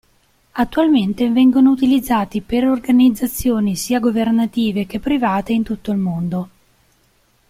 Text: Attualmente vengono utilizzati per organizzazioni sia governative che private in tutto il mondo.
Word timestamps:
Attualmente 0.53 1.29
vengono 1.29 1.69
utilizzati 1.69 2.41
per 2.41 2.65
organizzazioni 2.67 3.75
sia 3.75 3.99
governative 3.99 4.87
che 4.87 4.99
private 4.99 5.53
in 5.53 5.61
tutto 5.61 5.91
il 5.91 5.97
mondo. 5.99 6.49